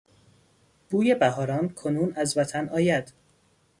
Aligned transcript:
بوی 0.89 1.15
بهاران 1.15 1.69
کنون 1.69 2.13
از 2.15 2.37
وطن 2.37 2.69
آید 2.69 3.13